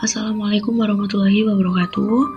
Assalamualaikum 0.00 0.80
warahmatullahi 0.80 1.44
wabarakatuh. 1.44 2.32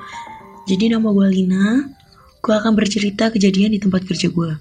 Jadi 0.67 0.91
nama 0.91 1.15
gue 1.15 1.27
Lina. 1.31 1.95
Gue 2.43 2.59
akan 2.59 2.75
bercerita 2.75 3.31
kejadian 3.31 3.71
di 3.71 3.79
tempat 3.79 4.03
kerja 4.03 4.27
gue. 4.27 4.51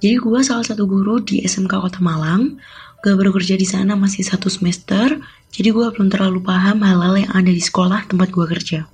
Jadi 0.00 0.16
gue 0.16 0.40
salah 0.40 0.64
satu 0.64 0.88
guru 0.88 1.20
di 1.20 1.44
SMK 1.44 1.68
Kota 1.68 2.00
Malang. 2.00 2.56
Gue 3.04 3.12
baru 3.12 3.36
kerja 3.36 3.60
di 3.60 3.68
sana 3.68 4.00
masih 4.00 4.24
satu 4.24 4.48
semester. 4.48 5.20
Jadi 5.52 5.68
gue 5.68 5.84
belum 5.92 6.08
terlalu 6.08 6.40
paham 6.40 6.80
hal-hal 6.80 7.20
yang 7.20 7.32
ada 7.36 7.52
di 7.52 7.60
sekolah 7.60 8.08
tempat 8.08 8.32
gue 8.32 8.46
kerja. 8.48 8.88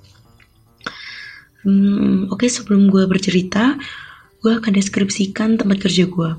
Hmm, 1.63 2.27
Oke 2.27 2.51
sebelum 2.51 2.91
gue 2.91 3.07
bercerita, 3.07 3.79
gue 4.43 4.51
akan 4.51 4.75
deskripsikan 4.75 5.55
tempat 5.55 5.79
kerja 5.79 6.11
gue. 6.11 6.29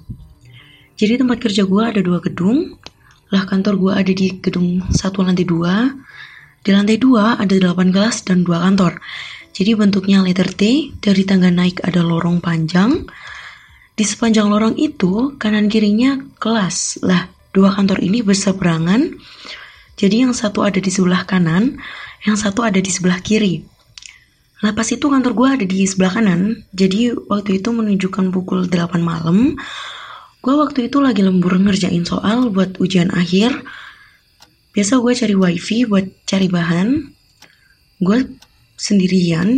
Jadi 1.01 1.17
tempat 1.17 1.41
kerja 1.41 1.65
gue 1.65 1.81
ada 1.81 2.05
dua 2.05 2.21
gedung, 2.21 2.77
lah 3.33 3.49
kantor 3.49 3.75
gue 3.81 3.93
ada 4.05 4.13
di 4.13 4.37
gedung 4.37 4.85
satu 4.93 5.25
lantai 5.25 5.49
dua. 5.49 5.97
Di 6.67 6.75
lantai 6.75 6.99
dua 6.99 7.39
ada 7.39 7.55
delapan 7.55 7.95
kelas 7.95 8.27
dan 8.27 8.43
dua 8.43 8.59
kantor. 8.67 8.99
Jadi 9.55 9.79
bentuknya 9.79 10.19
letter 10.19 10.51
T, 10.51 10.91
dari 10.99 11.23
tangga 11.23 11.47
naik 11.47 11.79
ada 11.87 12.03
lorong 12.03 12.43
panjang. 12.43 13.07
Di 13.95 14.03
sepanjang 14.03 14.51
lorong 14.51 14.75
itu, 14.75 15.39
kanan 15.39 15.71
kirinya 15.71 16.19
kelas. 16.43 17.07
Lah, 17.07 17.31
dua 17.55 17.71
kantor 17.71 18.03
ini 18.03 18.19
berseberangan. 18.27 19.15
Jadi 19.95 20.27
yang 20.27 20.35
satu 20.35 20.67
ada 20.67 20.83
di 20.83 20.91
sebelah 20.91 21.23
kanan, 21.23 21.79
yang 22.27 22.35
satu 22.35 22.67
ada 22.67 22.83
di 22.83 22.91
sebelah 22.91 23.23
kiri. 23.23 23.63
Lah 24.67 24.75
pas 24.75 24.91
itu 24.91 25.07
kantor 25.07 25.39
gue 25.39 25.49
ada 25.63 25.65
di 25.71 25.87
sebelah 25.87 26.19
kanan, 26.19 26.67
jadi 26.75 27.15
waktu 27.31 27.63
itu 27.63 27.71
menunjukkan 27.71 28.35
pukul 28.35 28.67
8 28.67 28.99
malam, 28.99 29.55
Gue 30.47 30.55
waktu 30.55 30.87
itu 30.87 31.03
lagi 31.03 31.27
lembur 31.27 31.59
ngerjain 31.59 32.07
soal 32.07 32.55
buat 32.55 32.79
ujian 32.79 33.11
akhir. 33.11 33.67
Biasa 34.77 35.01
gue 35.01 35.13
cari 35.17 35.35
wifi 35.35 35.89
buat 35.89 36.05
cari 36.29 36.53
bahan. 36.53 36.89
Gue 37.97 38.29
sendirian 38.77 39.49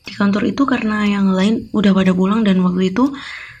di 0.00 0.12
kantor 0.16 0.48
itu 0.48 0.64
karena 0.64 1.04
yang 1.04 1.36
lain 1.36 1.68
udah 1.76 1.92
pada 1.92 2.16
pulang 2.16 2.40
dan 2.40 2.64
waktu 2.64 2.88
itu 2.88 3.12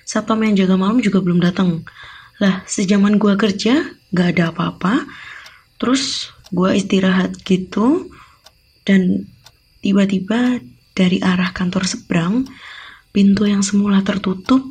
satpam 0.08 0.40
yang 0.40 0.56
jaga 0.56 0.80
malam 0.80 1.04
juga 1.04 1.20
belum 1.20 1.44
datang. 1.44 1.84
Lah, 2.40 2.64
sejaman 2.64 3.20
gue 3.20 3.36
kerja, 3.36 3.84
gak 4.16 4.28
ada 4.32 4.56
apa-apa. 4.56 5.04
Terus 5.76 6.32
gue 6.48 6.72
istirahat 6.72 7.36
gitu 7.44 8.08
dan 8.88 9.28
tiba-tiba 9.84 10.64
dari 10.96 11.20
arah 11.20 11.52
kantor 11.52 11.84
seberang, 11.84 12.48
pintu 13.12 13.44
yang 13.44 13.60
semula 13.60 14.00
tertutup 14.00 14.64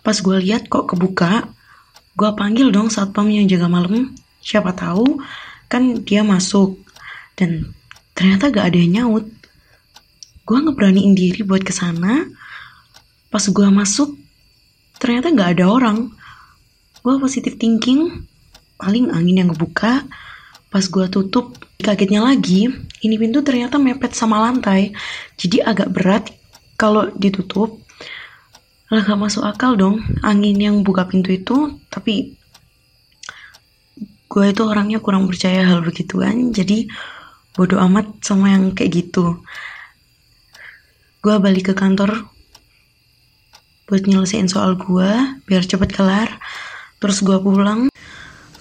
Pas 0.00 0.16
gue 0.16 0.36
lihat 0.40 0.72
kok 0.72 0.88
kebuka, 0.88 1.52
gue 2.16 2.30
panggil 2.32 2.72
dong 2.72 2.88
satpam 2.88 3.28
yang 3.28 3.44
jaga 3.44 3.68
malam. 3.68 4.16
Siapa 4.40 4.72
tahu 4.72 5.20
kan 5.70 6.02
dia 6.02 6.26
masuk 6.26 6.80
dan 7.38 7.70
ternyata 8.12 8.52
gak 8.52 8.74
ada 8.74 8.78
yang 8.80 8.92
nyaut. 9.00 9.26
Gue 10.44 10.58
ngeberaniin 10.58 11.14
diri 11.14 11.46
buat 11.46 11.62
ke 11.62 11.70
sana. 11.70 12.26
Pas 13.30 13.46
gue 13.46 13.68
masuk, 13.70 14.18
ternyata 14.98 15.30
gak 15.30 15.60
ada 15.60 15.70
orang. 15.70 16.10
Gue 17.00 17.14
positif 17.22 17.54
thinking, 17.56 18.26
paling 18.76 19.08
angin 19.14 19.46
yang 19.46 19.48
ngebuka. 19.54 20.02
Pas 20.70 20.82
gue 20.82 21.06
tutup, 21.06 21.54
kagetnya 21.78 22.22
lagi, 22.22 22.66
ini 23.06 23.14
pintu 23.14 23.46
ternyata 23.46 23.78
mepet 23.78 24.12
sama 24.12 24.42
lantai. 24.42 24.90
Jadi 25.38 25.62
agak 25.62 25.94
berat 25.94 26.24
kalau 26.80 27.12
ditutup 27.14 27.80
lah 28.90 29.06
gak 29.06 29.22
masuk 29.22 29.46
akal 29.46 29.78
dong 29.78 30.02
angin 30.26 30.58
yang 30.58 30.76
buka 30.82 31.06
pintu 31.06 31.30
itu 31.30 31.78
tapi 31.86 32.39
gue 34.30 34.44
itu 34.46 34.62
orangnya 34.62 35.02
kurang 35.02 35.26
percaya 35.26 35.66
hal 35.66 35.82
begituan 35.82 36.54
jadi 36.54 36.86
bodoh 37.58 37.82
amat 37.82 38.22
sama 38.22 38.54
yang 38.54 38.70
kayak 38.70 39.02
gitu. 39.04 39.42
Gue 41.18 41.34
balik 41.42 41.68
ke 41.68 41.74
kantor 41.74 42.30
buat 43.90 44.06
nyelesain 44.06 44.46
soal 44.46 44.78
gue 44.78 45.10
biar 45.50 45.66
cepet 45.66 45.90
kelar. 45.90 46.38
Terus 47.02 47.26
gue 47.26 47.36
pulang. 47.42 47.90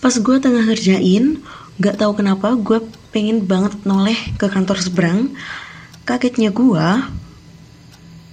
Pas 0.02 0.16
gue 0.18 0.36
tengah 0.42 0.66
ngerjain 0.66 1.38
gak 1.78 2.02
tahu 2.02 2.18
kenapa 2.18 2.58
gue 2.58 2.82
pengen 3.14 3.46
banget 3.46 3.78
noleh 3.86 4.18
ke 4.42 4.50
kantor 4.50 4.82
seberang. 4.82 5.38
Kagetnya 6.10 6.50
gue 6.50 6.88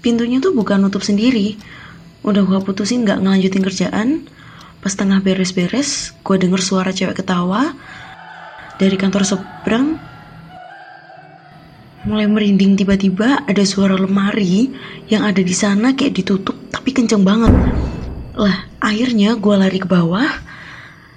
pintunya 0.01 0.41
tuh 0.41 0.57
bukan 0.57 0.89
nutup 0.89 1.05
sendiri. 1.05 1.61
Udah 2.25 2.49
gue 2.49 2.59
putusin 2.65 3.05
gak 3.05 3.21
ngelanjutin 3.21 3.61
kerjaan 3.63 4.09
pas 4.87 4.95
tengah 4.95 5.19
beres-beres 5.19 6.15
gue 6.23 6.37
denger 6.39 6.63
suara 6.63 6.95
cewek 6.95 7.19
ketawa 7.19 7.75
dari 8.79 8.95
kantor 8.95 9.27
seberang. 9.27 9.99
Mulai 12.07 12.31
merinding 12.31 12.79
tiba-tiba 12.79 13.43
ada 13.51 13.67
suara 13.67 13.99
lemari 13.99 14.71
yang 15.11 15.27
ada 15.27 15.43
di 15.43 15.51
sana 15.51 15.99
kayak 15.99 16.23
ditutup 16.23 16.55
tapi 16.71 16.95
kenceng 16.95 17.27
banget. 17.27 17.51
Lah 18.39 18.71
akhirnya 18.79 19.35
gue 19.35 19.55
lari 19.59 19.83
ke 19.83 19.91
bawah 19.91 20.31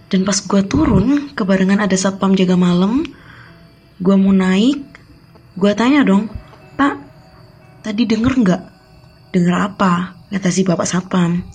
dan 0.09 0.25
pas 0.25 0.41
gue 0.41 0.62
turun 0.66 1.29
kebarengan 1.38 1.78
ada 1.78 1.94
satpam 1.94 2.34
jaga 2.34 2.58
malam 2.58 3.06
gue 4.02 4.16
mau 4.18 4.34
naik. 4.34 4.81
Gue 5.53 5.78
tanya 5.78 6.02
dong 6.02 6.25
pak 6.74 6.97
tadi 7.85 8.09
denger 8.09 8.34
nggak? 8.34 8.62
Denger 9.29 9.56
apa? 9.62 10.18
Kata 10.34 10.50
si 10.50 10.66
bapak 10.66 10.90
satpam. 10.90 11.46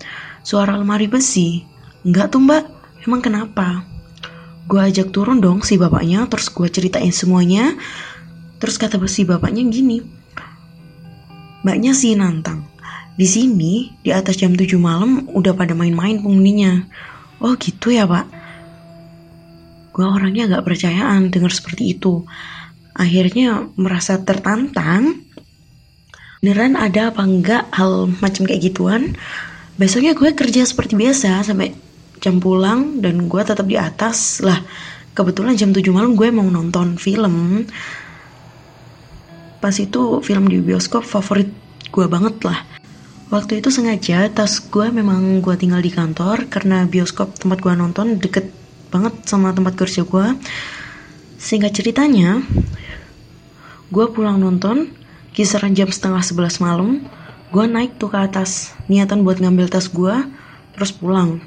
Suara 0.47 0.79
lemari 0.79 1.11
besi. 1.11 1.74
Enggak 2.05 2.37
tuh 2.37 2.41
mbak, 2.45 2.69
emang 3.09 3.25
kenapa? 3.25 3.89
Gue 4.69 4.81
ajak 4.81 5.13
turun 5.13 5.41
dong 5.41 5.65
si 5.65 5.81
bapaknya, 5.81 6.29
terus 6.29 6.53
gue 6.53 6.69
ceritain 6.69 7.13
semuanya. 7.13 7.77
Terus 8.61 8.77
kata 8.77 9.01
si 9.09 9.25
bapaknya 9.25 9.65
gini. 9.65 10.05
Mbaknya 11.65 11.97
sih 11.97 12.13
nantang. 12.13 12.69
Di 13.17 13.25
sini, 13.25 13.89
di 14.05 14.13
atas 14.13 14.37
jam 14.37 14.53
7 14.53 14.77
malam, 14.77 15.25
udah 15.33 15.57
pada 15.57 15.73
main-main 15.73 16.21
penghuninya. 16.21 16.85
Oh 17.41 17.57
gitu 17.57 17.89
ya 17.89 18.05
pak? 18.05 18.29
Gue 19.97 20.05
orangnya 20.05 20.51
gak 20.51 20.67
percayaan 20.67 21.33
denger 21.33 21.53
seperti 21.57 21.97
itu. 21.97 22.27
Akhirnya 22.93 23.65
merasa 23.81 24.21
tertantang, 24.21 25.25
beneran 26.45 26.77
ada 26.77 27.09
apa 27.09 27.25
enggak 27.25 27.65
hal 27.73 28.13
macam 28.21 28.45
kayak 28.45 28.69
gituan 28.69 29.17
besoknya 29.81 30.13
gue 30.13 30.29
kerja 30.37 30.61
seperti 30.69 30.93
biasa 30.93 31.41
sampai 31.41 31.73
jam 32.25 32.41
pulang 32.41 33.05
dan 33.05 33.29
gue 33.29 33.43
tetap 33.45 33.69
di 33.69 33.77
atas. 33.77 34.41
Lah 34.41 34.57
kebetulan 35.13 35.61
jam 35.61 35.77
7 35.77 35.85
malam 35.93 36.17
gue 36.17 36.33
mau 36.33 36.49
nonton 36.49 36.97
film. 36.97 37.69
Pas 39.61 39.77
itu 39.77 40.25
film 40.25 40.49
di 40.49 40.65
bioskop 40.65 41.05
favorit 41.05 41.53
gue 41.93 42.07
banget 42.09 42.41
lah. 42.49 42.65
Waktu 43.29 43.61
itu 43.61 43.69
sengaja 43.69 44.25
tas 44.33 44.65
gue 44.65 44.89
memang 44.89 45.45
gue 45.45 45.55
tinggal 45.61 45.85
di 45.85 45.93
kantor 45.93 46.49
karena 46.49 46.89
bioskop 46.89 47.37
tempat 47.37 47.61
gue 47.61 47.73
nonton 47.77 48.17
deket 48.17 48.49
banget 48.89 49.27
sama 49.29 49.51
tempat 49.51 49.75
kerja 49.75 50.07
gue 50.07 50.27
sehingga 51.35 51.67
ceritanya 51.67 52.47
gue 53.91 54.07
pulang 54.15 54.39
nonton 54.39 54.95
kisaran 55.35 55.75
jam 55.75 55.91
setengah 55.91 56.23
sebelas 56.23 56.63
malam 56.63 57.03
gue 57.51 57.65
naik 57.67 57.99
tuh 57.99 58.07
ke 58.07 58.19
atas 58.23 58.71
niatan 58.87 59.27
buat 59.27 59.43
ngambil 59.43 59.67
tas 59.67 59.91
gue 59.91 60.15
terus 60.79 60.95
pulang 60.95 61.43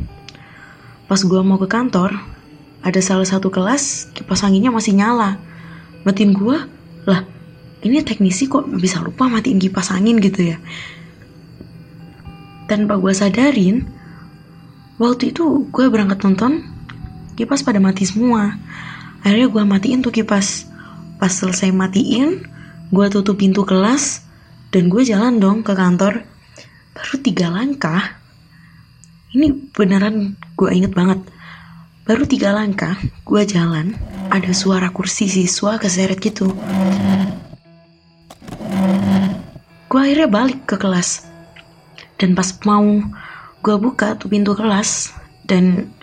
pas 1.08 1.20
gue 1.20 1.42
mau 1.42 1.58
ke 1.58 1.68
kantor 1.68 2.14
ada 2.84 3.00
salah 3.02 3.26
satu 3.26 3.50
kelas 3.50 4.14
kipas 4.14 4.44
anginnya 4.44 4.70
masih 4.70 4.94
nyala 4.94 5.40
matiin 6.04 6.36
gue 6.36 6.58
lah 7.08 7.24
ini 7.82 8.04
teknisi 8.04 8.46
kok 8.52 8.68
bisa 8.68 9.02
lupa 9.02 9.32
matiin 9.32 9.58
kipas 9.58 9.90
angin 9.96 10.20
gitu 10.20 10.54
ya 10.54 10.58
tanpa 12.68 13.00
gue 13.00 13.14
sadarin 13.16 13.88
waktu 15.00 15.32
itu 15.32 15.72
gue 15.72 15.86
berangkat 15.88 16.20
nonton 16.22 16.62
kipas 17.40 17.64
pada 17.64 17.80
mati 17.80 18.04
semua 18.04 18.60
akhirnya 19.24 19.48
gue 19.48 19.64
matiin 19.64 20.04
tuh 20.04 20.12
kipas 20.12 20.68
pas 21.18 21.32
selesai 21.32 21.74
matiin 21.74 22.58
Gue 22.88 23.12
tutup 23.12 23.44
pintu 23.44 23.68
kelas 23.68 24.24
dan 24.72 24.88
gue 24.88 25.04
jalan 25.04 25.44
dong 25.44 25.60
ke 25.60 25.76
kantor. 25.76 26.24
Baru 26.96 27.16
tiga 27.20 27.52
langkah. 27.52 28.16
Ini 29.38 29.54
beneran 29.70 30.34
gue 30.58 30.70
inget 30.74 30.98
banget. 30.98 31.22
Baru 32.10 32.26
tiga 32.26 32.58
langkah, 32.58 32.98
gue 33.22 33.42
jalan, 33.46 33.94
ada 34.34 34.50
suara 34.50 34.90
kursi 34.90 35.30
siswa 35.30 35.78
keseret 35.78 36.18
gitu. 36.18 36.50
Gue 39.86 40.00
akhirnya 40.02 40.26
balik 40.26 40.66
ke 40.66 40.82
kelas. 40.82 41.30
Dan 42.18 42.34
pas 42.34 42.50
mau 42.66 42.82
gue 43.62 43.76
buka 43.78 44.18
tuh 44.18 44.26
pintu 44.26 44.58
kelas, 44.58 45.14
dan 45.46 45.94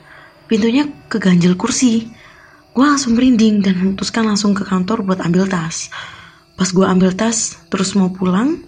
pintunya 0.47 0.87
keganjel 1.11 1.59
kursi. 1.59 2.07
Gue 2.71 2.87
langsung 2.87 3.19
merinding 3.19 3.67
dan 3.67 3.75
memutuskan 3.83 4.31
langsung 4.31 4.55
ke 4.55 4.63
kantor 4.63 5.03
buat 5.03 5.19
ambil 5.27 5.51
tas. 5.51 5.91
Pas 6.55 6.71
gue 6.71 6.87
ambil 6.87 7.11
tas, 7.19 7.59
terus 7.67 7.99
mau 7.99 8.15
pulang, 8.15 8.63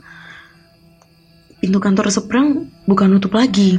pintu 1.63 1.79
kantor 1.79 2.11
seberang 2.11 2.67
bukan 2.91 3.15
nutup 3.15 3.31
lagi, 3.31 3.79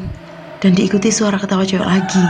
dan 0.57 0.73
diikuti 0.73 1.13
suara 1.13 1.37
ketawa 1.37 1.63
cewek 1.65 1.85
lagi. 1.85 2.25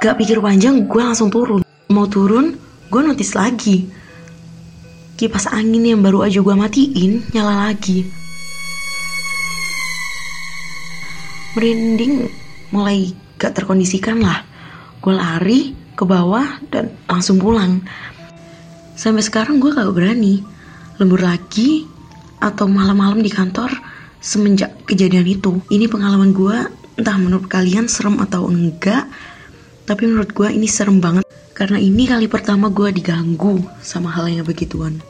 Gak 0.00 0.16
pikir 0.20 0.38
panjang, 0.40 0.86
gue 0.86 1.02
langsung 1.02 1.32
turun. 1.32 1.64
Mau 1.90 2.06
turun, 2.06 2.56
gue 2.92 3.00
notice 3.00 3.34
lagi. 3.34 3.88
Kipas 5.16 5.48
angin 5.48 5.82
yang 5.82 6.00
baru 6.04 6.28
aja 6.28 6.44
gue 6.44 6.54
matiin, 6.54 7.24
nyala 7.32 7.72
lagi. 7.72 8.04
Merinding 11.56 12.28
mulai 12.70 13.16
gak 13.40 13.56
terkondisikan 13.56 14.20
lah. 14.20 14.44
Gue 15.00 15.16
lari 15.16 15.72
ke 15.96 16.04
bawah 16.04 16.60
dan 16.68 16.92
langsung 17.08 17.40
pulang. 17.40 17.80
Sampai 18.92 19.24
sekarang 19.24 19.56
gue 19.56 19.72
gak 19.72 19.88
berani 19.96 20.44
lembur 21.00 21.24
lagi 21.24 21.88
atau 22.40 22.68
malam-malam 22.68 23.24
di 23.24 23.32
kantor 23.32 23.72
semenjak 24.20 24.74
kejadian 24.88 25.26
itu. 25.26 25.60
Ini 25.68 25.86
pengalaman 25.86 26.32
gue, 26.32 26.56
entah 27.00 27.16
menurut 27.16 27.46
kalian 27.48 27.88
serem 27.88 28.20
atau 28.20 28.48
enggak, 28.48 29.08
tapi 29.84 30.08
menurut 30.08 30.32
gue 30.32 30.48
ini 30.50 30.68
serem 30.68 30.98
banget. 30.98 31.24
Karena 31.56 31.80
ini 31.80 32.04
kali 32.04 32.28
pertama 32.28 32.68
gue 32.68 32.92
diganggu 32.92 33.64
sama 33.80 34.12
hal 34.12 34.28
yang 34.28 34.44
begituan. 34.44 35.00